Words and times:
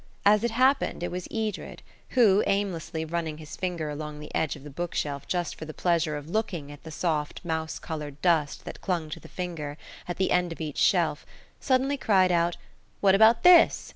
As 0.25 0.43
it 0.43 0.49
happened, 0.49 1.03
it 1.03 1.11
was 1.11 1.27
Edred 1.29 1.83
who, 2.17 2.43
aimlessly 2.47 3.05
running 3.05 3.37
his 3.37 3.55
finger 3.55 3.87
along 3.91 4.19
the 4.19 4.33
edge 4.33 4.55
of 4.55 4.63
the 4.63 4.71
bookshelf 4.71 5.27
just 5.27 5.53
for 5.53 5.65
the 5.65 5.75
pleasure 5.75 6.17
of 6.17 6.27
looking 6.27 6.71
at 6.71 6.81
the 6.81 6.89
soft, 6.89 7.45
mouse 7.45 7.77
coloured 7.77 8.19
dust 8.23 8.65
that 8.65 8.81
clung 8.81 9.11
to 9.11 9.19
the 9.19 9.27
finger 9.27 9.77
at 10.07 10.17
the 10.17 10.31
end 10.31 10.51
of 10.51 10.59
each 10.59 10.79
shelf, 10.79 11.23
suddenly 11.59 11.97
cried 11.97 12.31
out, 12.31 12.57
"What 12.99 13.13
about 13.13 13.43
this?" 13.43 13.89